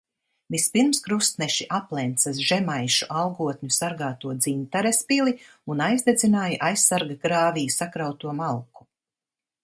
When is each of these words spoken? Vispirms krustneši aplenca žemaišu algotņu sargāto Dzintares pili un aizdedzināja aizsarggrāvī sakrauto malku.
Vispirms 0.53 0.99
krustneši 1.07 1.65
aplenca 1.79 2.31
žemaišu 2.45 3.07
algotņu 3.19 3.69
sargāto 3.75 4.31
Dzintares 4.39 5.01
pili 5.11 5.33
un 5.73 5.83
aizdedzināja 5.89 6.57
aizsarggrāvī 6.71 7.67
sakrauto 7.75 8.33
malku. 8.41 8.89